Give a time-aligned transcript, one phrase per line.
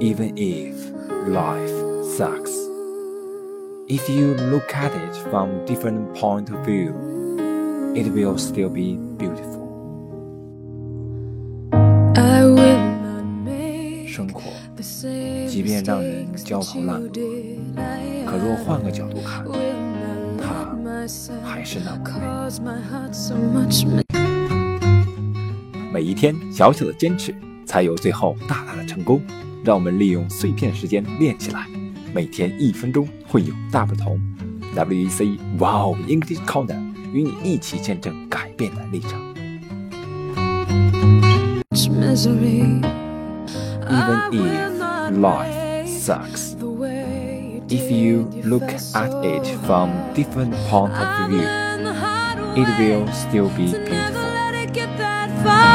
[0.00, 0.74] even if
[1.28, 1.70] life
[2.16, 2.50] sucks.
[3.86, 6.94] If you look at it from different point of view,
[7.94, 9.60] it will still be beautiful.
[14.06, 14.40] 生活
[15.46, 17.08] 即便让人焦头烂额，
[18.26, 19.44] 可若换个角度看，
[20.38, 20.76] 它
[21.44, 24.02] 还是那么美。
[25.92, 27.34] 每一天小小的坚持，
[27.66, 29.20] 才有最后大大的成功。
[29.63, 31.67] 让我们利用碎片时间练起来，
[32.13, 34.19] 每天一分钟会有大不同。
[34.75, 36.77] WEC Wow English Corner
[37.13, 39.19] 与你一起见证改变的历程。
[41.71, 42.81] Much misery.
[43.87, 48.63] Even I will if not life make sucks, the way you if you did look
[48.63, 52.97] first at saw it from different point I of view, learned the hard it way
[52.97, 55.68] will still be to never beautiful.